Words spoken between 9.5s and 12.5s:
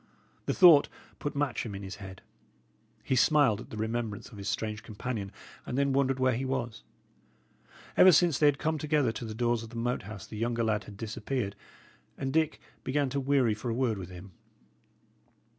of the Moat House the younger lad had disappeared, and